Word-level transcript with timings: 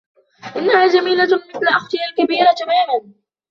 إنها 0.55 0.87
جميلة 0.87 1.23
مثل 1.23 1.65
أختها 1.67 2.01
الكبيرة 2.09 2.51
تماما. 2.53 3.13